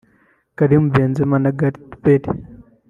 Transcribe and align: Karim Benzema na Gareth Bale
Karim 0.57 0.83
Benzema 0.93 1.37
na 1.43 1.51
Gareth 1.59 1.91
Bale 2.01 2.29